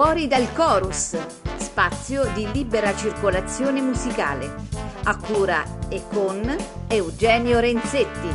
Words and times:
Fuori 0.00 0.28
dal 0.28 0.52
chorus, 0.54 1.18
spazio 1.56 2.32
di 2.32 2.48
libera 2.52 2.94
circolazione 2.94 3.80
musicale, 3.80 4.48
a 5.02 5.16
cura 5.16 5.88
e 5.88 6.02
con 6.08 6.56
Eugenio 6.86 7.58
Renzetti. 7.58 8.28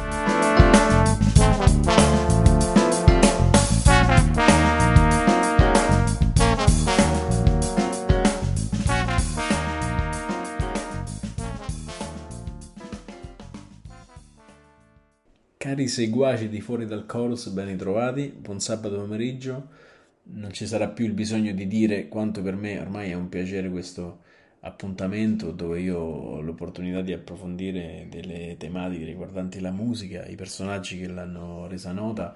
Cari 15.56 15.88
seguaci 15.88 16.50
di 16.50 16.60
Fuori 16.60 16.86
dal 16.86 17.06
Chorus, 17.06 17.48
ben 17.48 17.68
ritrovati, 17.68 18.28
buon 18.38 18.60
sabato 18.60 18.98
pomeriggio. 18.98 19.83
Non 20.26 20.52
ci 20.52 20.66
sarà 20.66 20.88
più 20.88 21.06
il 21.06 21.14
bisogno 21.14 21.52
di 21.54 21.68
dire 21.68 22.08
quanto 22.08 22.42
per 22.42 22.56
me 22.56 22.80
ormai 22.80 23.12
è 23.12 23.14
un 23.14 23.30
piacere 23.30 23.70
questo 23.70 24.22
appuntamento 24.66 25.52
dove 25.52 25.82
io 25.82 26.00
ho 26.00 26.42
l'opportunità 26.42 27.02
di 27.02 27.12
approfondire 27.12 28.08
delle 28.10 28.56
tematiche 28.58 29.04
riguardanti 29.04 29.60
la 29.60 29.72
musica, 29.72 30.26
i 30.26 30.36
personaggi 30.36 30.98
che 30.98 31.08
l'hanno 31.08 31.68
resa 31.68 31.92
nota 31.92 32.36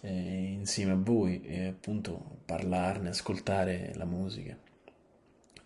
eh, 0.00 0.52
insieme 0.52 0.92
a 0.92 0.96
voi 0.96 1.42
e 1.42 1.66
appunto 1.66 2.38
parlarne, 2.44 3.08
ascoltare 3.08 3.92
la 3.96 4.04
musica. 4.04 4.56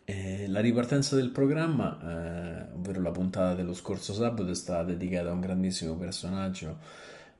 E 0.04 0.48
la 0.48 0.60
ripartenza 0.60 1.14
del 1.14 1.30
programma, 1.30 1.98
eh, 2.00 2.72
ovvero 2.74 3.00
la 3.02 3.12
puntata 3.12 3.54
dello 3.54 3.74
scorso 3.74 4.12
sabato, 4.14 4.50
è 4.50 4.54
stata 4.54 4.84
dedicata 4.84 5.28
a 5.28 5.32
un 5.32 5.40
grandissimo 5.40 5.94
personaggio 5.96 6.78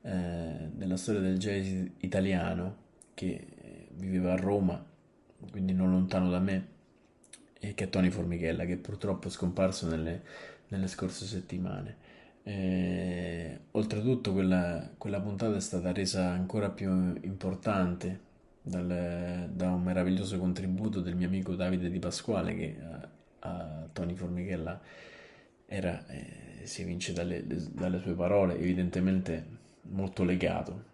eh, 0.03 0.69
della 0.71 0.97
storia 0.97 1.19
del 1.19 1.37
jazz 1.37 1.67
italiano 1.99 2.89
che 3.13 3.50
viveva 4.01 4.33
a 4.33 4.35
Roma, 4.35 4.83
quindi 5.49 5.73
non 5.73 5.91
lontano 5.91 6.29
da 6.29 6.39
me, 6.39 6.67
e 7.59 7.73
che 7.73 7.85
è 7.85 7.89
Tony 7.89 8.09
Formichella, 8.09 8.65
che 8.65 8.77
purtroppo 8.77 9.27
è 9.27 9.31
scomparso 9.31 9.87
nelle, 9.87 10.21
nelle 10.69 10.87
scorse 10.87 11.25
settimane. 11.25 12.09
Eh, 12.43 13.59
oltretutto 13.71 14.33
quella, 14.33 14.89
quella 14.97 15.21
puntata 15.21 15.55
è 15.55 15.61
stata 15.61 15.91
resa 15.91 16.29
ancora 16.31 16.69
più 16.69 16.89
importante 17.21 18.19
dal, 18.63 19.47
da 19.53 19.71
un 19.71 19.83
meraviglioso 19.83 20.39
contributo 20.39 21.01
del 21.01 21.15
mio 21.15 21.27
amico 21.27 21.55
Davide 21.55 21.89
Di 21.89 21.99
Pasquale 21.99 22.55
che 22.55 22.77
a, 22.81 23.09
a 23.47 23.87
Tony 23.93 24.15
Formichella 24.15 24.81
era, 25.67 26.05
eh, 26.07 26.61
si 26.63 26.81
evince 26.81 27.13
dalle, 27.13 27.45
dalle, 27.45 27.99
sue 27.99 28.13
parole, 28.13 28.57
evidentemente 28.57 29.45
molto 29.83 30.23
legato. 30.23 30.89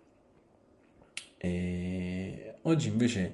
E 1.37 2.55
oggi 2.63 2.87
invece 2.87 3.33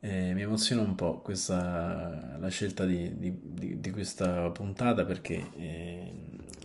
eh, 0.00 0.34
mi 0.34 0.42
emoziona 0.42 0.82
un 0.82 0.94
po' 0.94 1.20
questa, 1.20 2.36
la 2.38 2.48
scelta 2.48 2.84
di, 2.84 3.16
di, 3.16 3.38
di, 3.42 3.80
di 3.80 3.90
questa 3.90 4.50
puntata 4.50 5.04
perché 5.04 5.46
eh, 5.56 6.12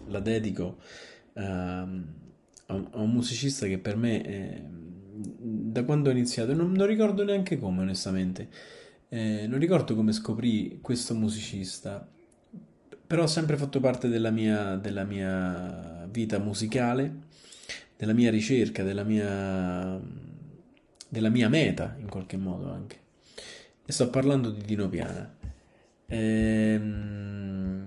la 0.08 0.20
dedico 0.20 0.78
a, 1.34 1.82
a, 1.82 2.74
un 3.02 3.12
musicista 3.12 3.66
che 3.68 3.78
per 3.78 3.96
me 3.96 4.22
è 4.22 4.62
da 5.22 5.84
quando 5.84 6.10
ho 6.10 6.12
iniziato, 6.12 6.54
non, 6.54 6.72
non 6.72 6.88
ricordo 6.88 7.24
neanche 7.24 7.60
come 7.60 7.82
onestamente, 7.82 8.48
eh, 9.10 9.46
non 9.48 9.60
ricordo 9.60 9.96
come 9.96 10.12
scoprì 10.12 10.80
questo 10.82 11.14
musicista, 11.14 12.08
però 13.06 13.24
ha 13.24 13.28
sempre 13.28 13.58
fatto 13.58 13.80
parte 13.80 14.08
della 14.08 14.32
mia, 14.32 14.76
della 14.76 15.04
mia 15.04 16.08
vita 16.10 16.40
musicale, 16.40 17.28
della 17.98 18.14
mia 18.14 18.30
ricerca, 18.30 18.84
della 18.84 19.04
mia, 19.04 20.00
della 21.10 21.30
mia 21.30 21.50
meta 21.50 21.96
in 22.00 22.08
qualche 22.08 22.38
modo 22.38 22.72
anche. 22.72 22.98
E 23.86 23.92
sto 23.92 24.10
parlando 24.10 24.52
di 24.52 24.62
Dino 24.62 24.88
Piana. 24.88 25.36
Ehm, 26.06 27.86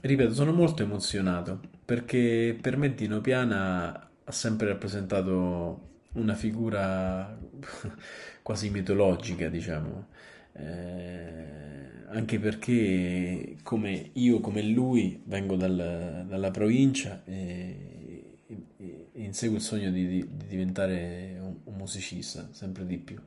ripeto, 0.00 0.32
sono 0.34 0.52
molto 0.52 0.82
emozionato 0.82 1.60
perché 1.84 2.56
per 2.60 2.76
me 2.76 2.94
Dino 2.94 3.20
Piana 3.20 4.10
ha 4.24 4.32
sempre 4.32 4.68
rappresentato 4.68 5.88
una 6.12 6.34
figura 6.34 7.38
quasi 8.42 8.70
mitologica, 8.70 9.48
diciamo, 9.48 10.08
eh, 10.52 12.04
anche 12.08 12.38
perché 12.38 13.56
come 13.62 14.10
io, 14.14 14.40
come 14.40 14.62
lui, 14.62 15.22
vengo 15.24 15.56
dal, 15.56 16.26
dalla 16.28 16.50
provincia 16.50 17.22
e, 17.24 18.38
e, 18.46 18.99
e, 19.22 19.24
inseguo 19.24 19.56
il 19.56 19.62
sogno 19.62 19.90
di, 19.90 20.06
di, 20.06 20.28
di 20.36 20.46
diventare 20.46 21.38
un, 21.40 21.56
un, 21.64 21.74
musicista, 21.74 22.48
sempre 22.52 22.86
di 22.86 22.98
più. 22.98 23.20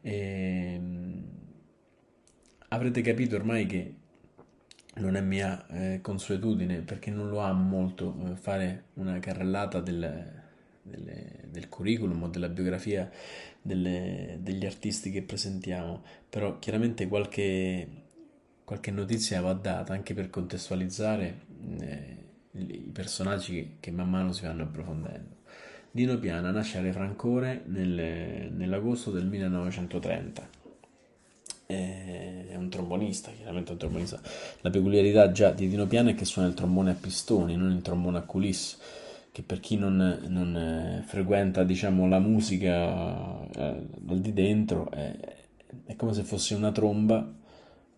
E, 0.00 0.74
ehm, 0.74 1.24
avrete 2.68 3.00
capito 3.02 3.36
ormai 3.36 3.66
che 3.66 3.94
non 4.94 5.16
è 5.16 5.20
mia 5.20 5.66
eh, 5.68 6.00
consuetudine, 6.02 6.80
perché 6.80 7.10
non 7.10 7.28
lo 7.28 7.38
amo 7.40 7.62
molto, 7.62 8.14
eh, 8.26 8.36
fare 8.36 8.84
una 8.94 9.18
carrellata 9.18 9.80
del 9.80 10.40
delle, 10.82 11.44
del 11.48 11.68
curriculum 11.68 12.24
o 12.24 12.28
della 12.28 12.48
biografia 12.48 13.10
delle, 13.60 14.38
degli 14.40 14.66
artisti 14.66 15.10
che 15.10 15.22
presentiamo, 15.22 16.02
però 16.28 16.58
chiaramente 16.58 17.06
qualche, 17.06 17.88
qualche 18.64 18.90
notizia 18.90 19.40
va 19.40 19.52
data 19.52 19.92
anche 19.92 20.14
per 20.14 20.28
contestualizzare 20.30 21.40
eh, 21.80 22.16
i 22.52 22.90
personaggi 22.92 23.76
che, 23.80 23.90
man 23.90 24.10
mano 24.10 24.32
si 24.32 24.44
vanno 24.44 24.62
approfondendo. 24.64 25.40
Dino 25.90 26.18
Piana 26.18 26.50
nasce 26.50 26.78
a 26.78 26.80
Refrancore 26.80 27.62
nel, 27.66 28.50
nell'agosto 28.52 29.10
del 29.10 29.26
1930 29.26 30.60
è 31.66 32.54
un 32.54 32.68
trombonista, 32.68 33.30
chiaramente 33.30 33.72
un 33.72 33.78
trombonista. 33.78 34.20
La 34.60 34.70
peculiarità 34.70 35.32
già 35.32 35.50
di 35.50 35.68
Dino 35.68 35.86
Piana 35.86 36.10
è 36.10 36.14
che 36.14 36.26
suona 36.26 36.48
il 36.48 36.54
trombone 36.54 36.90
a 36.90 36.94
pistoni, 36.94 37.56
non 37.56 37.70
il 37.70 37.82
trombone 37.82 38.18
a 38.18 38.22
culisse 38.22 38.76
che 39.32 39.42
per 39.42 39.60
chi 39.60 39.76
non, 39.76 40.18
non 40.28 40.54
eh, 40.54 41.02
frequenta 41.06 41.64
diciamo, 41.64 42.06
la 42.06 42.18
musica 42.18 43.40
eh, 43.48 43.86
dal 43.98 44.20
di 44.20 44.34
dentro 44.34 44.90
è, 44.90 45.16
è, 45.86 45.96
come 45.96 46.12
se 46.12 46.22
fosse 46.22 46.54
una 46.54 46.70
tromba 46.70 47.32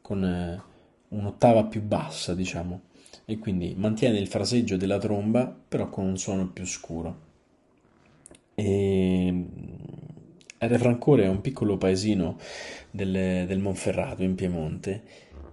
con 0.01 0.25
eh, 0.25 0.63
un'ottava 1.09 1.65
più 1.65 1.83
bassa 1.83 2.35
diciamo 2.35 2.83
e 3.25 3.39
quindi 3.39 3.75
mantiene 3.77 4.19
il 4.19 4.29
fraseggio 4.29 4.77
della 4.77 4.99
tromba 4.99 5.55
però 5.69 5.89
con 5.89 6.05
un 6.05 6.19
suono 6.19 6.49
più 6.49 6.65
scuro 6.67 7.33
e 8.55 9.45
Re 10.59 10.79
Francore 10.79 11.25
è 11.25 11.29
un 11.29 11.41
piccolo 11.41 11.77
paesino 11.77 12.39
del, 12.91 13.45
del 13.47 13.59
Monferrato 13.59 14.23
in 14.23 14.35
Piemonte 14.35 15.03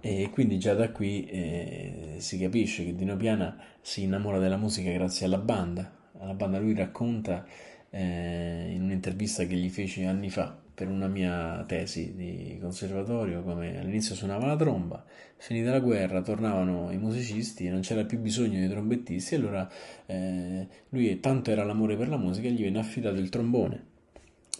e 0.00 0.30
quindi 0.30 0.58
già 0.58 0.74
da 0.74 0.90
qui 0.90 1.26
eh, 1.26 2.14
si 2.18 2.38
capisce 2.38 2.84
che 2.84 2.94
Dino 2.94 3.16
Piana 3.16 3.56
si 3.80 4.02
innamora 4.02 4.38
della 4.38 4.56
musica 4.56 4.90
grazie 4.90 5.26
alla 5.26 5.38
banda. 5.38 5.90
Alla 6.18 6.34
banda 6.34 6.58
lui 6.58 6.74
racconta 6.74 7.44
eh, 7.90 8.70
in 8.72 8.82
un'intervista 8.82 9.44
che 9.44 9.54
gli 9.54 9.68
feci 9.68 10.04
anni 10.04 10.30
fa 10.30 10.61
per 10.74 10.88
una 10.88 11.06
mia 11.06 11.64
tesi 11.66 12.14
di 12.14 12.58
conservatorio 12.60 13.42
come 13.42 13.78
all'inizio 13.78 14.14
suonava 14.14 14.46
la 14.46 14.56
tromba, 14.56 15.04
finita 15.36 15.70
la 15.70 15.80
guerra 15.80 16.22
tornavano 16.22 16.90
i 16.90 16.98
musicisti 16.98 17.66
e 17.66 17.70
non 17.70 17.80
c'era 17.80 18.04
più 18.04 18.18
bisogno 18.18 18.58
di 18.58 18.68
trombettisti, 18.68 19.34
allora 19.34 19.68
eh, 20.06 20.66
lui 20.90 21.20
tanto 21.20 21.50
era 21.50 21.64
l'amore 21.64 21.96
per 21.96 22.08
la 22.08 22.16
musica 22.16 22.48
gli 22.48 22.62
venne 22.62 22.78
affidato 22.78 23.16
il 23.16 23.28
trombone. 23.28 23.90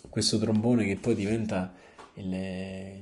Questo 0.08 0.38
trombone 0.38 0.84
che 0.84 0.96
poi 0.96 1.14
diventa 1.14 1.72
il, 2.14 2.32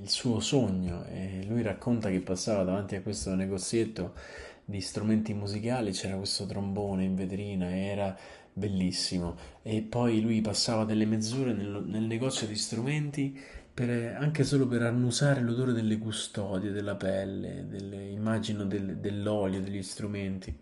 il 0.03 0.09
suo 0.09 0.38
sogno 0.38 1.04
e 1.06 1.44
lui 1.48 1.62
racconta 1.62 2.10
che 2.10 2.21
passava 2.21 2.62
davanti 2.62 2.94
a 2.94 3.03
questo 3.03 3.34
negozietto 3.34 4.15
di 4.65 4.81
strumenti 4.81 5.34
musicali, 5.34 5.91
c'era 5.91 6.16
questo 6.16 6.47
trombone 6.47 7.03
in 7.03 7.16
vetrina 7.16 7.71
e 7.71 7.86
era 7.86 8.16
bellissimo 8.60 9.36
e 9.62 9.83
poi 9.83 10.21
lui 10.21 10.41
passava 10.41 10.84
delle 10.84 11.07
mezz'ore 11.07 11.53
nel, 11.53 11.83
nel 11.86 12.03
negozio 12.03 12.47
di 12.47 12.54
strumenti 12.54 13.36
per, 13.72 14.16
anche 14.21 14.45
solo 14.45 14.66
per 14.66 14.83
annusare 14.83 15.41
l'odore 15.41 15.72
delle 15.72 15.98
custodie, 15.98 16.71
della 16.71 16.97
pelle, 16.97 17.66
delle, 17.66 18.09
immagino 18.09 18.65
del, 18.65 18.98
dell'olio, 18.98 19.60
degli 19.60 19.83
strumenti 19.83 20.54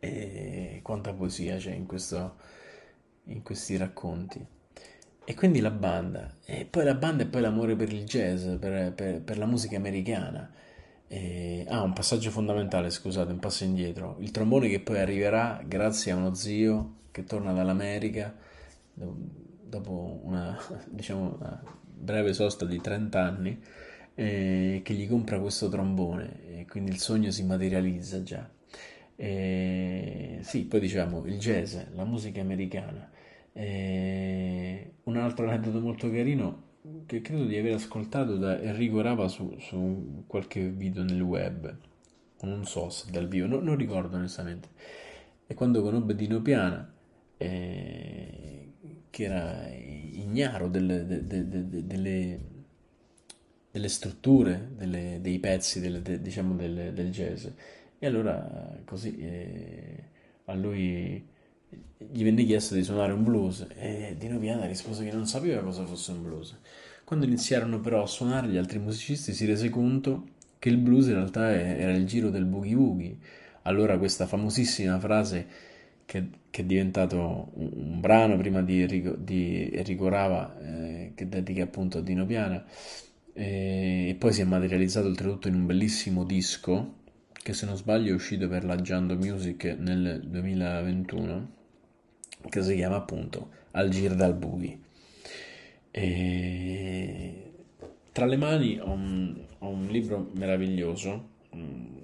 e 0.00 0.80
quanta 0.82 1.12
poesia 1.12 1.58
c'è 1.58 1.72
in, 1.72 1.86
questo, 1.86 2.36
in 3.24 3.42
questi 3.42 3.76
racconti. 3.76 4.44
E 5.22 5.34
quindi 5.34 5.60
la 5.60 5.70
banda, 5.70 6.36
e 6.44 6.64
poi 6.64 6.84
la 6.84 6.94
banda 6.94 7.22
e 7.22 7.26
poi 7.26 7.42
l'amore 7.42 7.76
per 7.76 7.92
il 7.92 8.04
jazz, 8.04 8.44
per, 8.58 8.92
per, 8.94 9.20
per 9.20 9.38
la 9.38 9.46
musica 9.46 9.76
americana. 9.76 10.50
E, 11.12 11.64
ah, 11.68 11.82
un 11.82 11.92
passaggio 11.92 12.30
fondamentale, 12.30 12.88
scusate, 12.88 13.32
un 13.32 13.40
passo 13.40 13.64
indietro. 13.64 14.14
Il 14.20 14.30
trombone 14.30 14.68
che 14.68 14.78
poi 14.78 15.00
arriverà 15.00 15.60
grazie 15.66 16.12
a 16.12 16.16
uno 16.16 16.34
zio 16.34 16.98
che 17.10 17.24
torna 17.24 17.52
dall'America 17.52 18.32
dopo 18.94 20.20
una, 20.22 20.56
diciamo, 20.88 21.36
una 21.36 21.60
breve 21.82 22.32
sosta 22.32 22.64
di 22.64 22.80
30 22.80 23.20
anni, 23.20 23.60
eh, 24.14 24.82
che 24.84 24.94
gli 24.94 25.08
compra 25.08 25.40
questo 25.40 25.68
trombone 25.68 26.60
e 26.60 26.66
quindi 26.66 26.92
il 26.92 26.98
sogno 26.98 27.32
si 27.32 27.42
materializza 27.44 28.22
già. 28.22 28.48
E, 29.16 30.38
sì, 30.42 30.64
poi 30.66 30.78
diciamo 30.78 31.24
il 31.26 31.38
jazz, 31.38 31.76
la 31.94 32.04
musica 32.04 32.40
americana. 32.40 33.10
E 33.52 34.92
un 35.02 35.16
altro 35.16 35.48
aneddoto 35.48 35.80
molto 35.80 36.08
carino 36.08 36.68
che 37.06 37.20
credo 37.20 37.44
di 37.44 37.56
aver 37.56 37.74
ascoltato 37.74 38.36
da 38.36 38.60
Enrico 38.60 39.00
Rava 39.00 39.28
su, 39.28 39.56
su 39.58 40.24
qualche 40.26 40.68
video 40.68 41.02
nel 41.02 41.20
web, 41.20 41.76
non 42.42 42.64
so 42.64 42.88
se 42.88 43.10
dal 43.10 43.28
vivo, 43.28 43.46
no, 43.46 43.60
non 43.60 43.76
ricordo 43.76 44.16
onestamente. 44.16 44.68
E 45.46 45.54
quando 45.54 45.82
conobbe 45.82 46.14
Dino 46.14 46.40
Piana, 46.40 46.90
eh, 47.36 48.72
che 49.10 49.24
era 49.24 49.68
ignaro 49.68 50.68
delle, 50.68 51.06
de, 51.06 51.26
de, 51.26 51.48
de, 51.48 51.86
delle, 51.86 52.40
delle 53.70 53.88
strutture, 53.88 54.70
delle, 54.76 55.18
dei 55.20 55.38
pezzi 55.38 55.80
del, 55.80 56.00
diciamo 56.00 56.54
del, 56.54 56.92
del, 56.94 57.10
jazz, 57.10 57.46
e 57.98 58.06
allora 58.06 58.78
così 58.84 59.18
eh, 59.18 60.04
a 60.46 60.54
lui 60.54 61.28
gli 61.96 62.24
venne 62.24 62.44
chiesto 62.44 62.74
di 62.74 62.82
suonare 62.82 63.12
un 63.12 63.22
blues 63.22 63.66
e 63.76 64.16
Dino 64.18 64.38
Piana 64.38 64.66
rispose 64.66 65.04
che 65.04 65.12
non 65.12 65.26
sapeva 65.26 65.62
cosa 65.62 65.84
fosse 65.84 66.12
un 66.12 66.22
blues. 66.22 66.56
Quando 67.10 67.26
iniziarono 67.26 67.80
però 67.80 68.04
a 68.04 68.06
suonare 68.06 68.46
gli 68.46 68.56
altri 68.56 68.78
musicisti 68.78 69.32
si 69.32 69.44
rese 69.44 69.68
conto 69.68 70.28
che 70.60 70.68
il 70.68 70.76
blues 70.76 71.08
in 71.08 71.14
realtà 71.14 71.50
era 71.50 71.90
il 71.90 72.06
giro 72.06 72.30
del 72.30 72.44
boogie 72.44 72.74
woogie. 72.76 73.16
Allora 73.62 73.98
questa 73.98 74.26
famosissima 74.26 74.96
frase 75.00 75.44
che, 76.04 76.28
che 76.50 76.62
è 76.62 76.64
diventato 76.64 77.50
un, 77.54 77.70
un, 77.74 78.00
brano 78.00 78.36
prima 78.36 78.62
di 78.62 78.82
Enrico, 78.82 79.16
di 79.16 79.68
Enrico 79.72 80.06
Rava 80.06 80.56
eh, 80.60 81.10
che 81.16 81.28
dedica 81.28 81.64
appunto 81.64 81.98
a 81.98 82.00
Dino 82.00 82.24
Piana 82.24 82.64
eh, 83.32 84.10
e 84.10 84.14
poi 84.16 84.32
si 84.32 84.42
è 84.42 84.44
materializzato 84.44 85.08
oltretutto 85.08 85.48
in 85.48 85.54
un 85.54 85.66
bellissimo 85.66 86.22
disco 86.22 86.98
che 87.32 87.52
se 87.54 87.66
non 87.66 87.76
sbaglio 87.76 88.12
è 88.12 88.14
uscito 88.14 88.46
per 88.46 88.64
la 88.64 88.76
Giando 88.76 89.16
Music 89.16 89.64
nel 89.76 90.20
2021 90.24 91.50
che 92.48 92.62
si 92.62 92.76
chiama 92.76 92.94
appunto 92.94 93.50
Al 93.72 93.88
Gir 93.88 94.14
dal 94.14 94.36
Boogie. 94.36 94.89
E 95.90 97.52
tra 98.12 98.26
le 98.26 98.36
mani 98.36 98.78
ho 98.78 98.90
un, 98.90 99.34
ho 99.58 99.68
un 99.68 99.86
libro 99.86 100.30
meraviglioso 100.34 101.28
mm, 101.54 101.96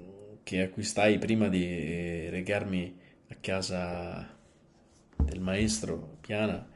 che 0.43 0.63
acquistai 0.63 1.19
prima 1.19 1.49
di 1.49 1.65
eh, 1.65 2.29
recarmi 2.31 2.97
a 3.29 3.37
casa 3.41 4.35
del 5.17 5.41
maestro 5.41 6.19
Piana 6.21 6.67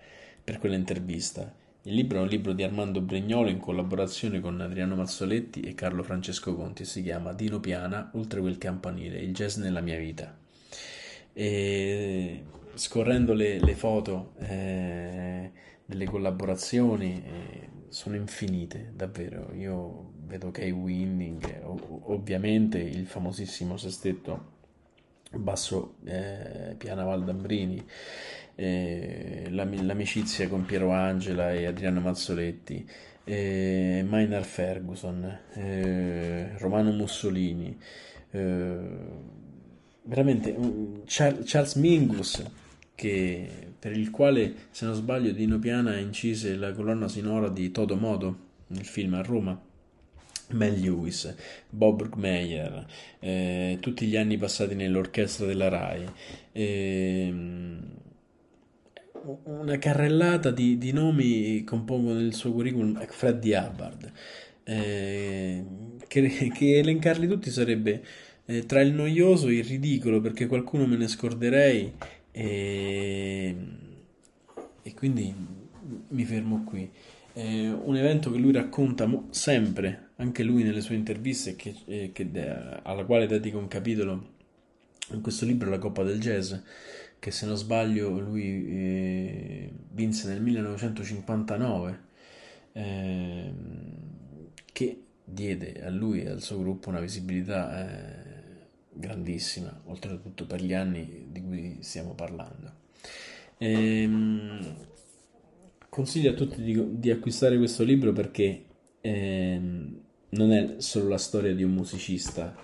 per 0.42 0.58
quell'intervista. 0.58 1.54
Il 1.84 1.94
libro 1.94 2.18
è 2.18 2.22
un 2.22 2.28
libro 2.28 2.52
di 2.52 2.62
Armando 2.62 3.00
Bregnolo 3.00 3.48
in 3.48 3.58
collaborazione 3.58 4.40
con 4.40 4.60
Adriano 4.60 4.96
Mazzoletti 4.96 5.60
e 5.60 5.74
Carlo 5.74 6.02
Francesco 6.02 6.54
Conti 6.54 6.84
si 6.84 7.02
chiama 7.02 7.32
Dino 7.32 7.58
Piana, 7.58 8.10
oltre 8.14 8.40
quel 8.40 8.58
campanile, 8.58 9.20
il 9.20 9.32
jazz 9.32 9.56
nella 9.56 9.80
mia 9.80 9.98
vita. 9.98 10.36
E 11.32 12.42
scorrendo 12.74 13.32
le, 13.32 13.60
le 13.60 13.74
foto 13.74 14.32
eh, 14.40 15.09
delle 15.90 16.04
collaborazioni 16.06 17.20
eh, 17.26 17.68
sono 17.88 18.14
infinite, 18.14 18.92
davvero. 18.94 19.52
Io 19.54 20.12
vedo 20.26 20.52
Kay 20.52 20.70
Winning, 20.70 21.62
ovviamente 21.64 22.78
il 22.78 23.06
famosissimo 23.06 23.76
sestetto 23.76 24.58
basso 25.32 25.96
eh, 26.04 26.76
Piana 26.78 27.02
Valdambrini, 27.02 27.84
eh, 28.54 29.48
l'amicizia 29.50 30.48
con 30.48 30.64
Piero 30.64 30.90
Angela 30.92 31.52
e 31.52 31.66
Adriano 31.66 32.00
Mazzoletti, 32.00 32.88
eh, 33.24 34.04
Maynard 34.08 34.44
Ferguson, 34.44 35.38
eh, 35.54 36.56
Romano 36.58 36.92
Mussolini, 36.92 37.76
eh, 38.30 38.78
veramente 40.04 40.56
Charles 41.06 41.74
Mingus 41.74 42.44
che, 42.94 43.69
per 43.80 43.96
il 43.96 44.10
quale, 44.10 44.54
se 44.70 44.84
non 44.84 44.94
sbaglio, 44.94 45.32
Dino 45.32 45.58
Piana 45.58 45.96
incise 45.96 46.54
la 46.54 46.72
colonna 46.72 47.08
sonora 47.08 47.48
di 47.48 47.70
Todo 47.72 47.96
Modo, 47.96 48.36
il 48.68 48.84
film 48.84 49.14
a 49.14 49.22
Roma. 49.22 49.68
Mel 50.52 50.80
Lewis, 50.80 51.32
Bob 51.68 51.98
Brookmeyer, 51.98 52.84
eh, 53.20 53.78
tutti 53.80 54.06
gli 54.06 54.16
anni 54.16 54.36
passati 54.36 54.74
nell'orchestra 54.74 55.46
della 55.46 55.68
RAI, 55.68 56.06
eh, 56.50 57.34
una 59.44 59.78
carrellata 59.78 60.50
di, 60.50 60.76
di, 60.76 60.92
nomi 60.92 61.62
compongono 61.64 62.18
il 62.18 62.34
suo 62.34 62.52
curriculum 62.52 63.00
Freddy 63.06 63.54
Hubbard, 63.54 64.12
eh, 64.64 65.64
che, 66.06 66.50
che, 66.52 66.78
elencarli 66.78 67.28
tutti 67.28 67.50
sarebbe 67.50 68.02
eh, 68.46 68.66
tra 68.66 68.80
il 68.80 68.92
noioso 68.92 69.48
e 69.48 69.58
il 69.58 69.64
ridicolo 69.64 70.20
perché 70.20 70.46
qualcuno 70.46 70.86
me 70.86 70.96
ne 70.96 71.06
scorderei 71.06 71.92
e, 72.32 73.56
e 74.82 74.94
quindi 74.94 75.34
mi 76.08 76.24
fermo 76.24 76.64
qui. 76.64 76.90
È 77.32 77.68
un 77.68 77.96
evento 77.96 78.30
che 78.30 78.38
lui 78.38 78.52
racconta 78.52 79.08
sempre, 79.30 80.10
anche 80.16 80.42
lui 80.42 80.62
nelle 80.62 80.80
sue 80.80 80.96
interviste, 80.96 81.56
che, 81.56 81.74
eh, 81.86 82.10
che, 82.12 82.28
alla 82.82 83.04
quale 83.04 83.26
dedica 83.26 83.56
un 83.56 83.68
capitolo 83.68 84.38
in 85.12 85.20
questo 85.20 85.44
libro, 85.44 85.70
La 85.70 85.78
Coppa 85.78 86.02
del 86.02 86.20
Jazz, 86.20 86.54
che 87.18 87.30
se 87.30 87.46
non 87.46 87.56
sbaglio 87.56 88.18
lui 88.18 88.66
eh, 88.68 89.72
vinse 89.92 90.28
nel 90.28 90.40
1959, 90.42 92.00
eh, 92.72 93.52
che 94.72 95.02
diede 95.24 95.84
a 95.84 95.90
lui 95.90 96.22
e 96.22 96.28
al 96.28 96.42
suo 96.42 96.58
gruppo 96.58 96.88
una 96.88 97.00
visibilità 97.00 97.88
eh, 97.88 98.29
grandissima, 98.92 99.82
oltretutto 99.86 100.46
per 100.46 100.62
gli 100.62 100.74
anni 100.74 101.26
di 101.30 101.42
cui 101.42 101.78
stiamo 101.80 102.14
parlando. 102.14 102.78
Ehm, 103.58 104.76
consiglio 105.88 106.30
a 106.30 106.34
tutti 106.34 106.62
di, 106.62 106.98
di, 106.98 107.10
acquistare 107.10 107.56
questo 107.58 107.82
libro 107.82 108.12
perché 108.12 108.64
ehm, 109.00 110.00
non 110.30 110.52
è 110.52 110.74
solo 110.78 111.08
la 111.08 111.18
storia 111.18 111.54
di 111.54 111.62
un 111.62 111.72
musicista, 111.72 112.56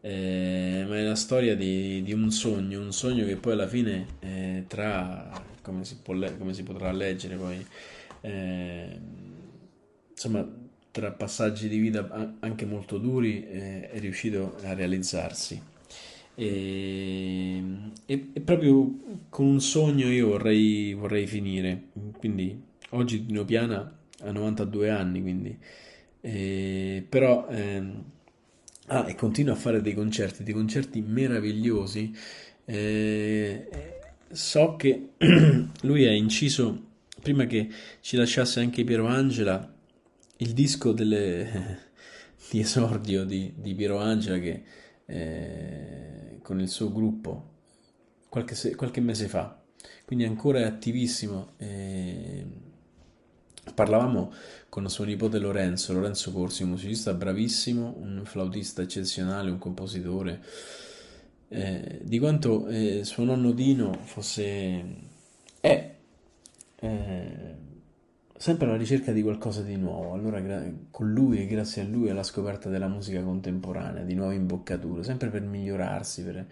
eh, 0.00 0.84
ma 0.88 0.96
è 0.96 1.02
la 1.02 1.14
storia 1.14 1.54
di, 1.56 2.02
di, 2.02 2.12
un 2.12 2.30
sogno, 2.30 2.80
un 2.80 2.92
sogno 2.92 3.24
che 3.26 3.36
poi 3.36 3.52
alla 3.52 3.68
fine 3.68 4.06
eh, 4.20 4.64
tra, 4.66 5.30
come 5.62 5.84
si, 5.84 5.98
può, 6.02 6.14
come 6.38 6.54
si, 6.54 6.62
potrà 6.62 6.90
leggere 6.92 7.36
poi, 7.36 7.66
eh, 8.22 9.00
insomma, 10.10 10.48
tra 10.90 11.10
passaggi 11.12 11.68
di 11.68 11.78
vita 11.78 12.36
anche 12.40 12.66
molto 12.66 12.98
duri, 12.98 13.46
eh, 13.46 13.90
è 13.90 13.98
riuscito 13.98 14.56
a 14.62 14.74
realizzarsi. 14.74 15.60
E, 16.34 17.62
e, 18.06 18.28
e, 18.32 18.40
proprio 18.40 18.98
con 19.28 19.46
un 19.46 19.60
sogno 19.60 20.08
io 20.08 20.28
vorrei, 20.28 20.94
vorrei 20.94 21.26
finire. 21.26 21.84
Quindi 22.16 22.60
oggi 22.90 23.24
Dino 23.24 23.44
Piana 23.44 23.96
ha 24.22 24.30
92 24.30 24.90
anni, 24.90 25.20
quindi, 25.20 25.56
eh, 26.20 27.04
però 27.08 27.46
ehm, 27.48 28.04
ah, 28.86 29.08
e 29.08 29.14
continua 29.14 29.54
a 29.54 29.56
fare 29.56 29.82
dei 29.82 29.94
concerti, 29.94 30.42
dei 30.42 30.54
concerti 30.54 31.00
meravigliosi. 31.02 32.14
Eh, 32.64 33.68
so 34.30 34.76
che 34.76 35.10
lui 35.82 36.06
ha 36.06 36.12
inciso 36.12 36.88
prima 37.20 37.44
che 37.46 37.68
ci 38.00 38.16
lasciasse 38.16 38.60
anche 38.60 38.84
Piero 38.84 39.06
Angela 39.06 39.78
il 40.40 40.52
disco 40.52 40.92
delle, 40.92 41.78
di 42.50 42.60
esordio 42.60 43.24
di, 43.24 43.54
di 43.56 43.74
Piero 43.74 43.98
Angela 43.98 44.38
che 44.38 44.62
eh, 45.06 46.38
con 46.42 46.60
il 46.60 46.68
suo 46.68 46.92
gruppo 46.92 47.48
qualche, 48.28 48.54
se, 48.54 48.74
qualche, 48.74 49.00
mese 49.00 49.28
fa, 49.28 49.60
quindi 50.04 50.24
ancora 50.24 50.60
è 50.60 50.64
attivissimo. 50.64 51.52
Eh, 51.56 52.46
parlavamo 53.74 54.32
con 54.68 54.88
suo 54.88 55.04
nipote 55.04 55.38
Lorenzo, 55.38 55.92
Lorenzo 55.92 56.32
Corsi, 56.32 56.62
un 56.62 56.70
musicista 56.70 57.12
bravissimo, 57.12 57.96
un 57.98 58.22
flautista 58.24 58.82
eccezionale, 58.82 59.50
un 59.50 59.58
compositore, 59.58 60.42
eh, 61.48 62.00
di 62.02 62.18
quanto 62.18 62.66
eh, 62.68 63.04
suo 63.04 63.24
nonno 63.24 63.52
Dino 63.52 63.92
fosse... 64.04 64.84
è 65.60 65.94
eh, 66.76 67.56
sempre 68.40 68.68
alla 68.68 68.78
ricerca 68.78 69.12
di 69.12 69.20
qualcosa 69.20 69.60
di 69.60 69.76
nuovo. 69.76 70.14
Allora, 70.14 70.40
gra- 70.40 70.64
con 70.90 71.12
lui 71.12 71.42
e 71.42 71.46
grazie 71.46 71.82
a 71.82 71.84
lui 71.84 72.08
alla 72.08 72.22
scoperta 72.22 72.70
della 72.70 72.88
musica 72.88 73.22
contemporanea, 73.22 74.02
di 74.02 74.14
nuove 74.14 74.34
imboccature, 74.34 75.02
sempre 75.02 75.28
per 75.28 75.42
migliorarsi, 75.42 76.22
per... 76.24 76.46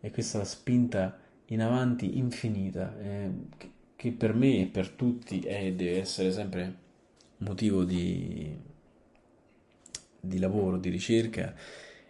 e 0.00 0.10
questa 0.10 0.44
spinta 0.44 1.18
in 1.46 1.62
avanti 1.62 2.18
infinita, 2.18 2.94
eh, 3.00 3.30
che, 3.56 3.70
che 3.96 4.12
per 4.12 4.34
me 4.34 4.60
e 4.60 4.66
per 4.66 4.90
tutti 4.90 5.40
è, 5.40 5.72
deve 5.72 6.00
essere 6.00 6.30
sempre 6.30 6.74
motivo 7.38 7.84
di, 7.84 8.54
di 10.20 10.38
lavoro, 10.38 10.76
di 10.76 10.90
ricerca 10.90 11.54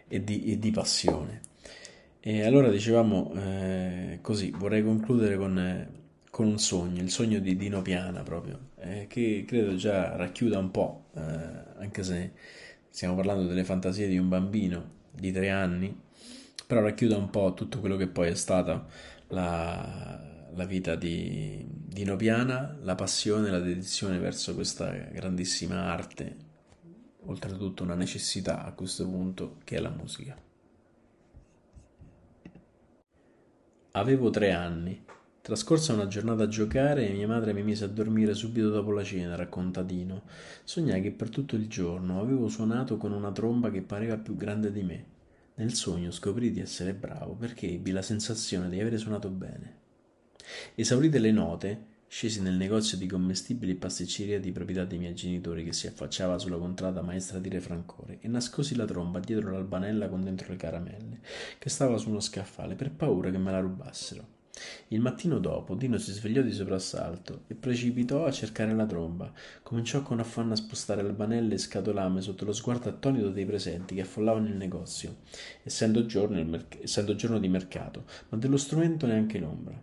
e 0.09 0.23
di, 0.25 0.51
e 0.51 0.59
di 0.59 0.71
passione. 0.71 1.39
E 2.19 2.43
allora 2.43 2.69
dicevamo 2.69 3.31
eh, 3.35 4.19
così, 4.21 4.51
vorrei 4.51 4.83
concludere 4.83 5.37
con, 5.37 5.57
eh, 5.57 5.87
con 6.29 6.47
un 6.47 6.59
sogno, 6.59 7.01
il 7.01 7.09
sogno 7.09 7.39
di 7.39 7.55
Dino 7.55 7.81
Piana 7.81 8.23
proprio 8.23 8.70
eh, 8.81 9.07
che 9.07 9.43
credo 9.47 9.75
già 9.75 10.15
racchiuda 10.15 10.57
un 10.57 10.71
po', 10.71 11.05
eh, 11.15 11.21
anche 11.77 12.03
se 12.03 12.31
stiamo 12.89 13.15
parlando 13.15 13.47
delle 13.47 13.63
fantasie 13.63 14.07
di 14.07 14.17
un 14.17 14.27
bambino 14.27 14.99
di 15.11 15.31
tre 15.31 15.49
anni, 15.49 15.95
però 16.65 16.81
racchiuda 16.81 17.15
un 17.17 17.29
po' 17.29 17.53
tutto 17.53 17.79
quello 17.79 17.95
che 17.95 18.07
poi 18.07 18.29
è 18.29 18.35
stata 18.35 18.85
la, 19.27 20.47
la 20.53 20.65
vita 20.65 20.95
di, 20.95 21.65
di 21.67 22.03
Nopiana, 22.03 22.77
la 22.81 22.95
passione 22.95 23.51
la 23.51 23.59
dedizione 23.59 24.17
verso 24.17 24.55
questa 24.55 24.89
grandissima 24.89 25.91
arte, 25.91 26.35
oltretutto 27.25 27.83
una 27.83 27.95
necessità 27.95 28.63
a 28.63 28.71
questo 28.73 29.05
punto, 29.05 29.57
che 29.63 29.77
è 29.77 29.79
la 29.79 29.89
musica. 29.89 30.35
Avevo 33.91 34.29
tre 34.29 34.53
anni. 34.53 35.10
Trascorsa 35.43 35.93
una 35.93 36.05
giornata 36.05 36.43
a 36.43 36.47
giocare 36.47 37.09
e 37.09 37.13
mia 37.13 37.27
madre 37.27 37.51
mi 37.51 37.63
mise 37.63 37.85
a 37.85 37.87
dormire 37.87 38.35
subito 38.35 38.69
dopo 38.69 38.91
la 38.91 39.03
cena, 39.03 39.35
racconta 39.35 39.81
Dino. 39.81 40.21
Sognai 40.63 41.01
che 41.01 41.09
per 41.09 41.31
tutto 41.31 41.55
il 41.55 41.67
giorno 41.67 42.21
avevo 42.21 42.47
suonato 42.47 42.97
con 42.97 43.11
una 43.11 43.31
tromba 43.31 43.71
che 43.71 43.81
pareva 43.81 44.17
più 44.17 44.35
grande 44.35 44.71
di 44.71 44.83
me. 44.83 45.05
Nel 45.55 45.73
sogno 45.73 46.11
scoprì 46.11 46.51
di 46.51 46.59
essere 46.59 46.93
bravo 46.93 47.33
perché 47.33 47.67
ebbi 47.67 47.89
la 47.89 48.03
sensazione 48.03 48.69
di 48.69 48.79
avere 48.79 48.99
suonato 48.99 49.29
bene. 49.29 49.79
Esaurite 50.75 51.17
le 51.17 51.31
note, 51.31 51.85
scesi 52.05 52.39
nel 52.39 52.53
negozio 52.53 52.95
di 52.95 53.07
commestibili 53.07 53.71
e 53.71 53.77
pasticceria 53.77 54.39
di 54.39 54.51
proprietà 54.51 54.85
dei 54.85 54.99
miei 54.99 55.15
genitori 55.15 55.63
che 55.63 55.73
si 55.73 55.87
affacciava 55.87 56.37
sulla 56.37 56.57
contrada 56.57 57.01
maestra 57.01 57.39
di 57.39 57.49
Re 57.49 57.61
Francore 57.61 58.19
e 58.21 58.27
nascosi 58.27 58.75
la 58.75 58.85
tromba 58.85 59.19
dietro 59.19 59.49
l'albanella 59.49 60.07
con 60.07 60.23
dentro 60.23 60.51
le 60.51 60.57
caramelle, 60.57 61.19
che 61.57 61.69
stava 61.69 61.97
su 61.97 62.09
uno 62.09 62.19
scaffale 62.19 62.75
per 62.75 62.91
paura 62.91 63.31
che 63.31 63.39
me 63.39 63.49
la 63.49 63.59
rubassero. 63.59 64.40
Il 64.89 64.99
mattino 64.99 65.39
dopo 65.39 65.75
Dino 65.75 65.97
si 65.97 66.11
svegliò 66.11 66.41
di 66.41 66.51
soprassalto 66.51 67.43
e 67.47 67.55
precipitò 67.55 68.25
a 68.25 68.31
cercare 68.31 68.73
la 68.73 68.85
tromba. 68.85 69.31
Cominciò 69.63 70.01
con 70.01 70.19
affanno 70.19 70.53
a 70.53 70.57
spostare 70.57 71.01
albanelle 71.01 71.53
e 71.53 71.57
scatolame 71.57 72.19
sotto 72.19 72.43
lo 72.43 72.51
sguardo 72.51 72.89
attonito 72.89 73.29
dei 73.29 73.45
presenti 73.45 73.95
che 73.95 74.01
affollavano 74.01 74.47
il 74.47 74.55
negozio, 74.55 75.19
essendo 75.63 76.05
giorno, 76.05 76.43
merc- 76.43 76.79
essendo 76.81 77.15
giorno 77.15 77.39
di 77.39 77.47
mercato, 77.47 78.03
ma 78.29 78.37
dello 78.37 78.57
strumento 78.57 79.05
neanche 79.05 79.39
l'ombra. 79.39 79.79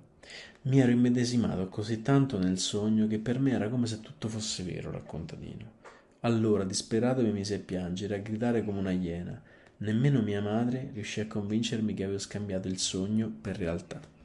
Mi 0.63 0.81
ero 0.81 0.91
immedesimato 0.91 1.69
così 1.69 2.03
tanto 2.03 2.39
nel 2.39 2.59
sogno 2.59 3.07
che 3.07 3.19
per 3.19 3.39
me 3.39 3.53
era 3.53 3.71
come 3.71 3.87
se 3.87 4.01
tutto 4.01 4.29
fosse 4.29 4.63
vero, 4.65 4.91
racconta 4.91 5.35
Dino. 5.35 5.77
Allora, 6.21 6.65
disperato, 6.65 7.23
mi 7.23 7.33
mise 7.33 7.55
a 7.55 7.61
piangere, 7.61 8.17
a 8.17 8.19
gridare 8.19 8.63
come 8.65 8.81
una 8.81 8.91
iena. 8.91 9.41
Nemmeno 9.79 10.21
mia 10.21 10.43
madre 10.43 10.91
riuscì 10.93 11.21
a 11.21 11.27
convincermi 11.27 11.95
che 11.95 12.03
avevo 12.03 12.19
scambiato 12.19 12.69
il 12.69 12.79
sogno 12.79 13.33
per 13.41 13.57
realtà. 13.57 14.17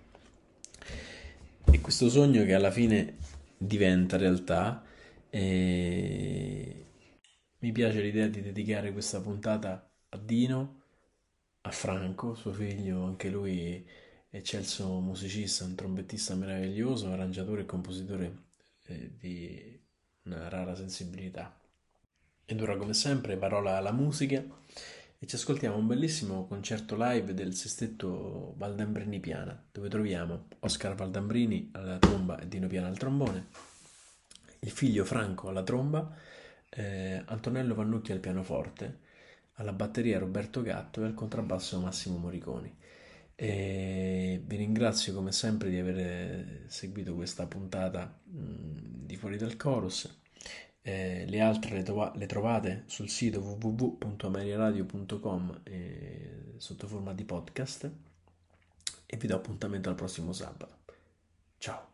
E 1.65 1.81
questo 1.81 2.09
sogno 2.09 2.43
che 2.45 2.53
alla 2.53 2.71
fine 2.71 3.17
diventa 3.57 4.17
realtà, 4.17 4.83
e 5.29 6.85
mi 7.59 7.71
piace 7.71 8.01
l'idea 8.01 8.27
di 8.27 8.41
dedicare 8.41 8.91
questa 8.91 9.21
puntata 9.21 9.89
a 10.09 10.17
Dino, 10.17 10.81
a 11.61 11.71
Franco, 11.71 12.35
suo 12.35 12.51
figlio, 12.51 13.03
anche 13.03 13.29
lui 13.29 13.87
eccelso 14.29 14.99
musicista, 14.99 15.63
un 15.63 15.75
trombettista 15.75 16.35
meraviglioso, 16.35 17.11
arrangiatore 17.11 17.61
e 17.61 17.65
compositore 17.65 18.37
eh, 18.87 19.11
di 19.17 19.81
una 20.23 20.49
rara 20.49 20.75
sensibilità. 20.75 21.59
Ed 22.45 22.61
ora, 22.61 22.77
come 22.77 22.93
sempre, 22.93 23.37
parola 23.37 23.77
alla 23.77 23.91
musica 23.91 24.43
e 25.23 25.25
ci 25.25 25.35
ascoltiamo 25.35 25.77
un 25.77 25.87
bellissimo 25.87 26.47
concerto 26.47 26.97
live 26.99 27.33
del 27.33 27.55
sestetto 27.55 28.55
Valdambrini 28.57 29.21
Piana, 29.21 29.57
dove 29.71 29.87
troviamo 29.87 30.47
Oscar 30.59 30.95
Valdambrini 30.95 31.69
alla 31.71 31.97
tromba 31.97 32.37
e 32.37 32.49
Dino 32.49 32.67
Piana 32.67 32.89
al 32.89 32.97
trombone, 32.97 33.47
il 34.59 34.69
figlio 34.69 35.05
Franco 35.05 35.47
alla 35.47 35.63
tromba, 35.63 36.13
eh, 36.67 37.23
Antonello 37.23 37.73
Vannucchi 37.73 38.11
al 38.11 38.19
pianoforte, 38.19 38.99
alla 39.53 39.71
batteria 39.71 40.19
Roberto 40.19 40.61
Gatto 40.61 41.01
e 41.01 41.05
al 41.05 41.13
contrabbasso 41.13 41.79
Massimo 41.79 42.17
Moriconi. 42.17 42.75
E 43.33 44.41
vi 44.45 44.55
ringrazio 44.57 45.13
come 45.13 45.31
sempre 45.31 45.69
di 45.69 45.79
aver 45.79 46.65
seguito 46.67 47.15
questa 47.15 47.47
puntata 47.47 48.19
mh, 48.25 49.05
di 49.05 49.15
Fuori 49.15 49.37
dal 49.37 49.55
Chorus. 49.55 50.22
Eh, 50.85 51.25
le 51.27 51.39
altre 51.39 51.75
le, 51.77 51.83
tova- 51.83 52.11
le, 52.15 52.25
trovate 52.25 52.83
sul 52.87 53.07
sito 53.09 53.39
www.ameriaradio.com 53.39 55.61
eh, 55.63 56.53
sotto 56.57 56.87
forma 56.87 57.13
di 57.13 57.23
podcast 57.23 57.89
e 59.05 59.17
vi 59.17 59.27
do 59.27 59.35
appuntamento 59.35 59.89
al 59.89 59.95
prossimo 59.95 60.33
sabato. 60.33 60.77
Ciao. 61.57 61.92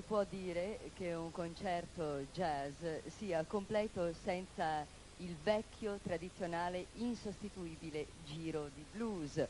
Si 0.00 0.06
può 0.06 0.24
dire 0.24 0.78
che 0.94 1.12
un 1.12 1.30
concerto 1.30 2.20
jazz 2.32 2.82
sia 3.18 3.44
completo 3.44 4.14
senza 4.14 4.86
il 5.18 5.36
vecchio, 5.42 5.98
tradizionale, 6.02 6.86
insostituibile 6.92 8.06
giro 8.24 8.70
di 8.74 8.82
blues. 8.94 9.46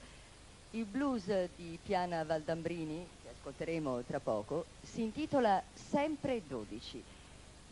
Il 0.72 0.86
blues 0.86 1.26
di 1.54 1.78
Piana 1.80 2.24
Valdambrini, 2.24 3.06
che 3.22 3.28
ascolteremo 3.28 4.02
tra 4.02 4.18
poco, 4.18 4.64
si 4.82 5.02
intitola 5.02 5.62
Sempre 5.72 6.42
12. 6.44 7.00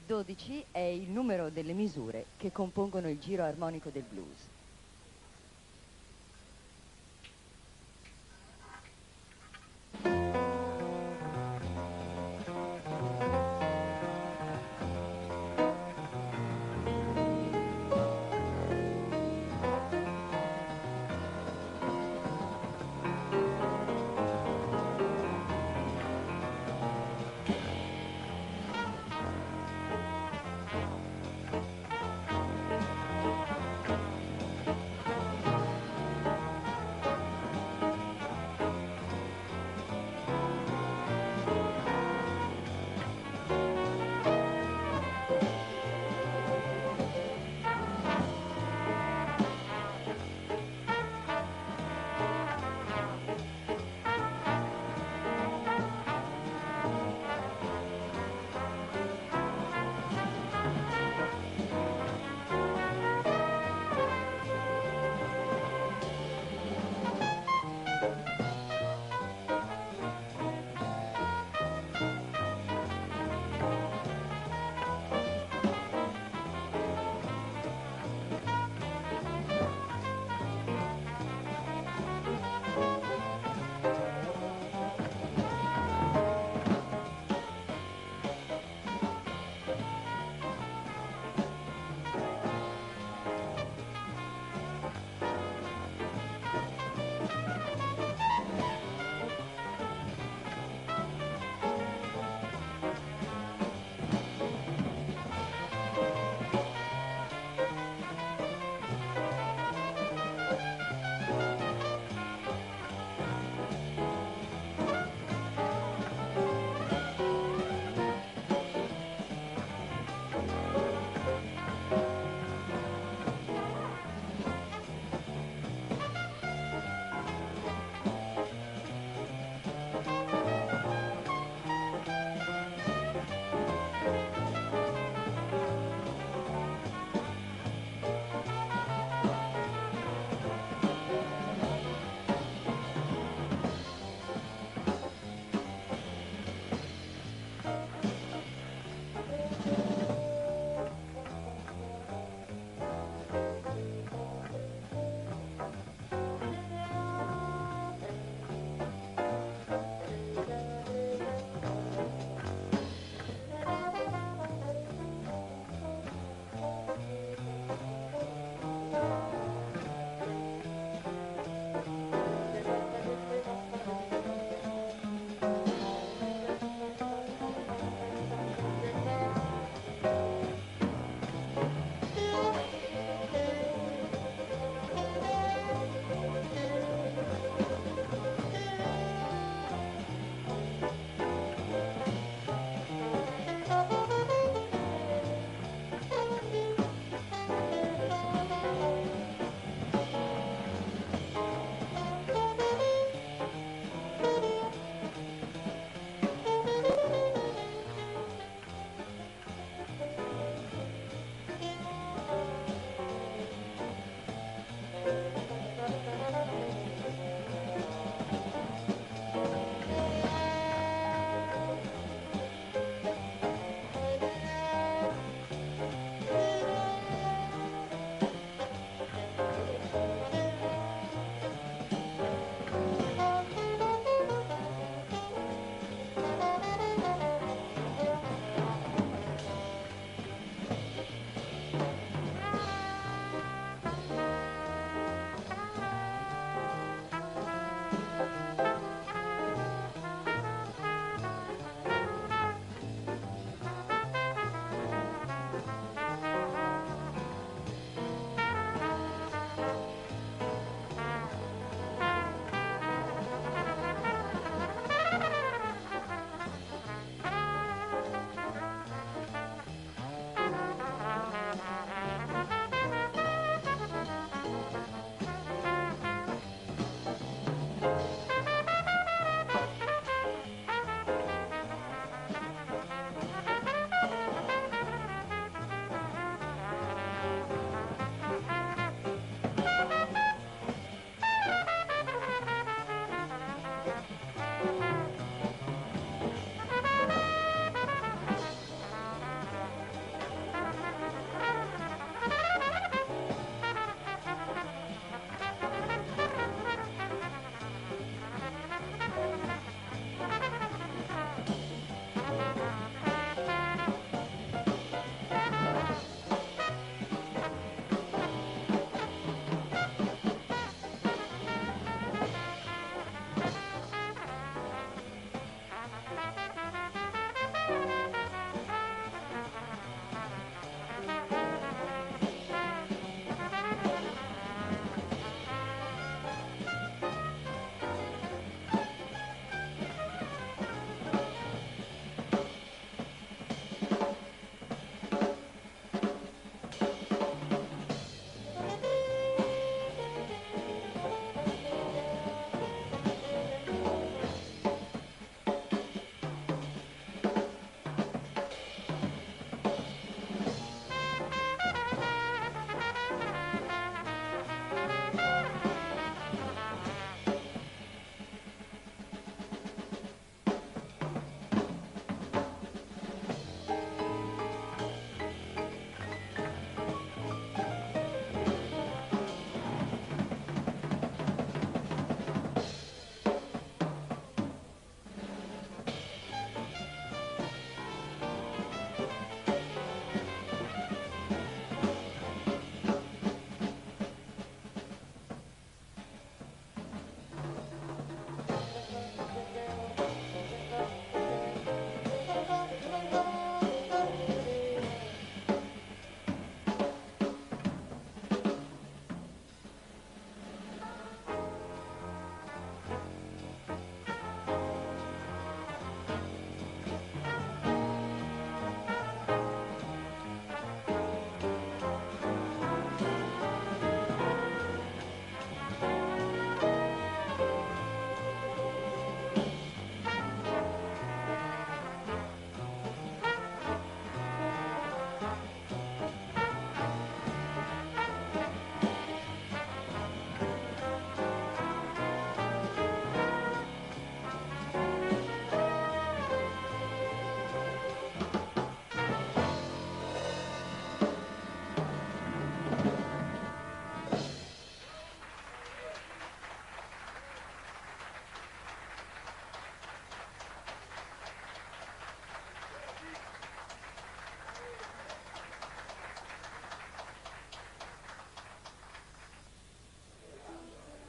12 0.06 0.66
è 0.70 0.78
il 0.78 1.10
numero 1.10 1.50
delle 1.50 1.72
misure 1.72 2.26
che 2.36 2.52
compongono 2.52 3.10
il 3.10 3.18
giro 3.18 3.42
armonico 3.42 3.90
del 3.90 4.04
blues. 4.08 4.57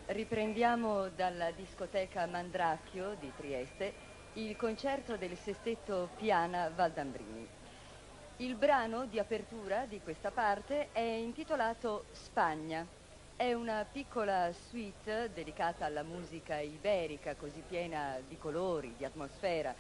Riprendiamo 0.10 1.10
dalla 1.10 1.51
discoteca 1.51 2.26
Mandracchio 2.26 3.16
di 3.20 3.32
Trieste 3.38 3.93
il 4.34 4.55
concerto 4.55 5.18
del 5.18 5.38
sestetto 5.38 6.10
Piana 6.18 6.72
Valdambrini. 6.76 7.47
Il 8.38 8.55
brano 8.55 9.05
di 9.05 9.20
apertura 9.20 9.86
di 9.86 10.01
questa 10.01 10.32
parte 10.32 10.89
è 10.93 10.99
intitolato 10.99 12.05
Spagna. 12.12 12.88
È 13.36 13.53
una 13.53 13.86
piccola 13.86 14.51
suite 14.51 15.30
dedicata 15.32 15.86
alla 15.86 16.01
musica 16.01 16.57
iberica, 16.57 17.36
così 17.36 17.62
piena 17.70 18.18
di 18.28 18.38
colori, 18.39 18.95
di 18.97 19.05
atmosfera. 19.05 19.76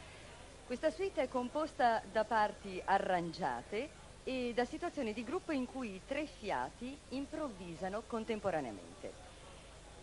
Questa 0.63 0.91
suite 0.91 1.23
è 1.23 1.27
composta 1.27 2.03
da 2.11 2.23
parti 2.23 2.79
arrangiate 2.85 3.89
e 4.23 4.51
da 4.53 4.65
situazioni 4.65 5.11
di 5.11 5.23
gruppo 5.23 5.51
in 5.53 5.65
cui 5.65 5.99
tre 6.05 6.27
fiati 6.27 6.95
improvvisano 7.09 8.03
contemporaneamente. 8.05 8.88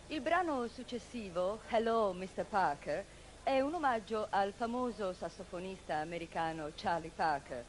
Il 0.09 0.21
brano 0.21 0.67
successivo, 0.67 1.59
Hello 1.67 2.13
Mr. 2.13 2.45
Parker, 2.45 3.05
è 3.43 3.59
un 3.59 3.73
omaggio 3.73 4.27
al 4.29 4.53
famoso 4.53 5.11
sassofonista 5.11 5.97
americano 5.97 6.71
Charlie 6.73 7.11
Parker. 7.13 7.65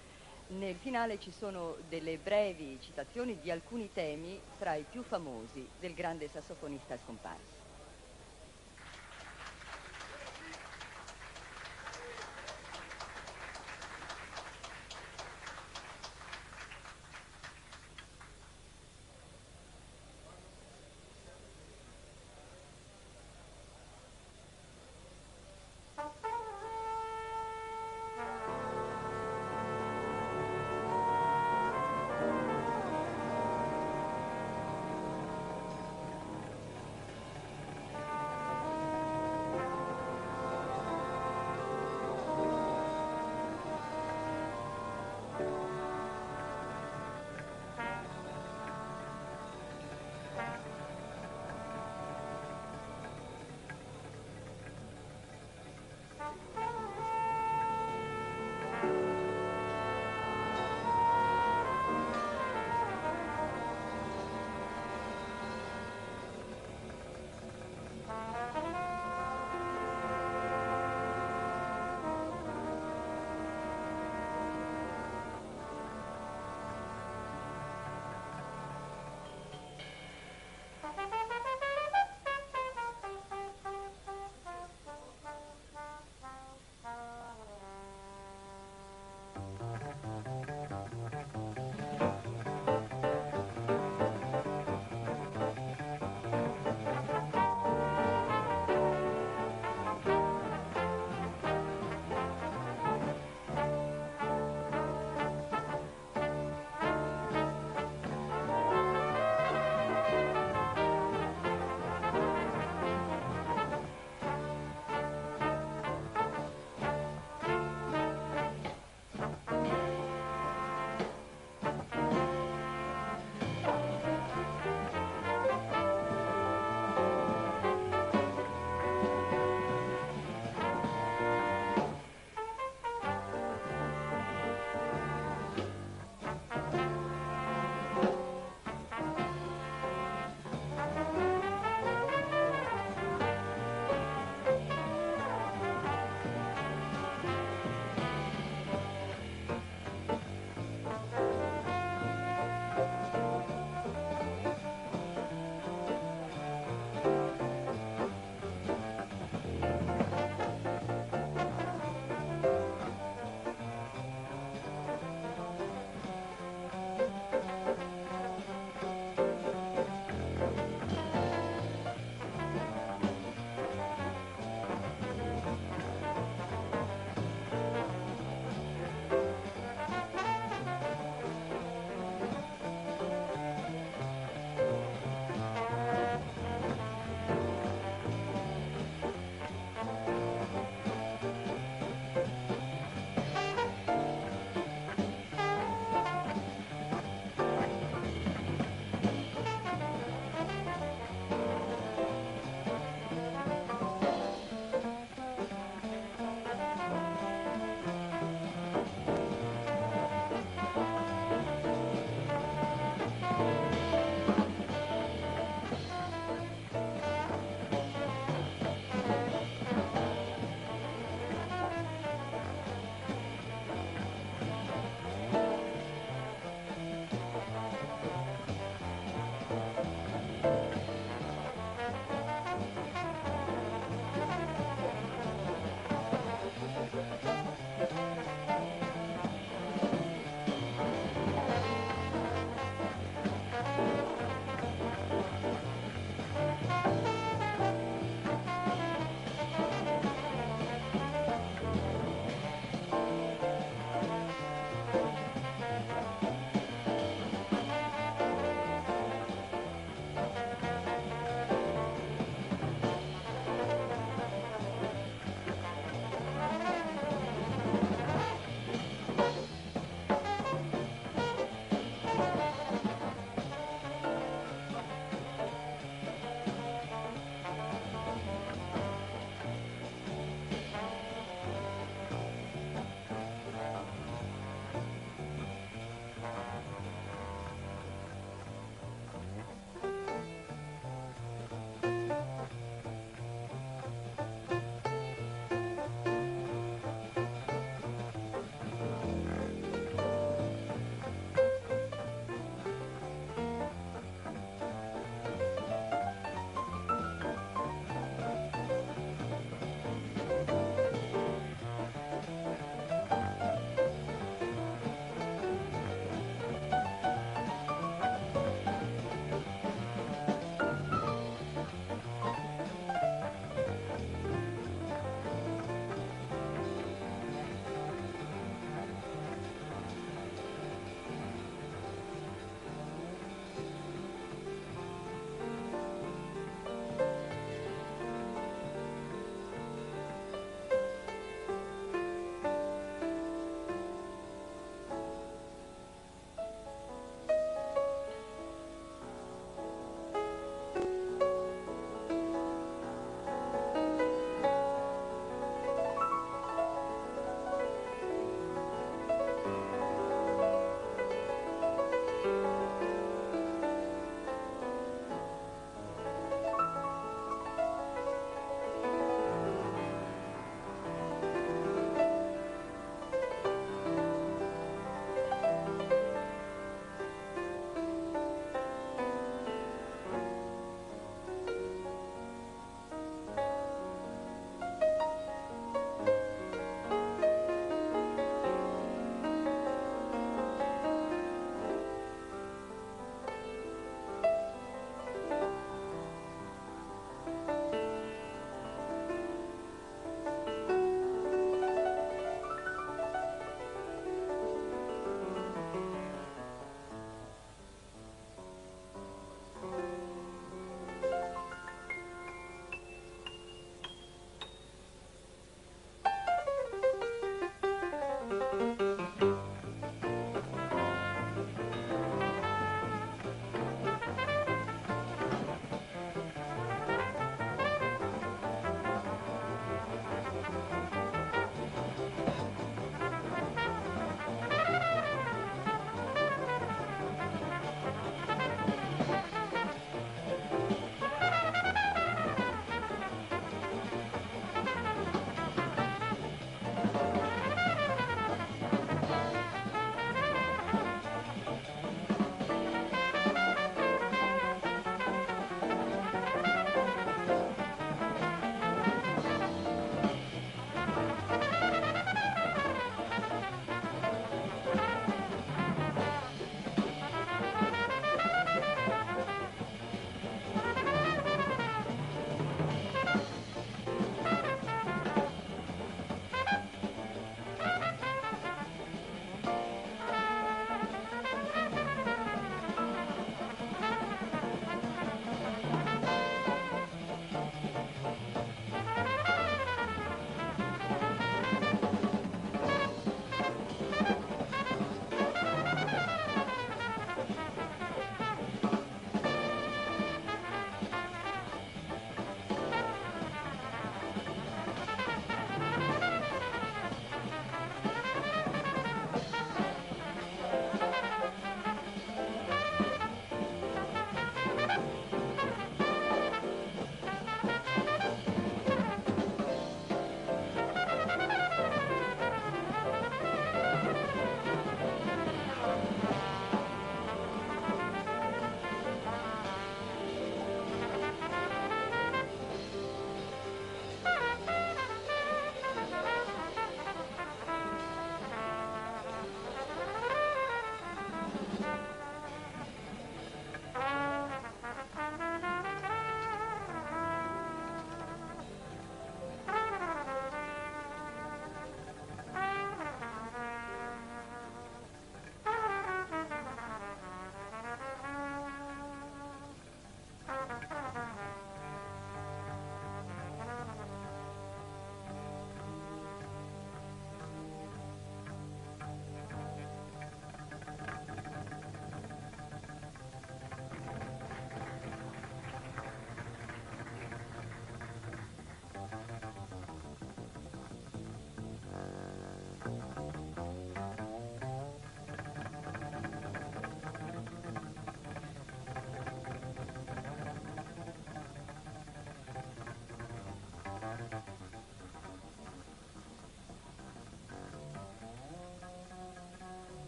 Nel 0.50 0.76
finale 0.76 1.18
ci 1.18 1.32
sono 1.32 1.76
delle 1.88 2.16
brevi 2.16 2.78
citazioni 2.80 3.40
di 3.40 3.50
alcuni 3.50 3.90
temi 3.90 4.40
tra 4.56 4.74
i 4.74 4.84
più 4.88 5.02
famosi 5.02 5.68
del 5.80 5.94
grande 5.94 6.28
sassofonista 6.28 6.96
scomparso. 6.96 7.67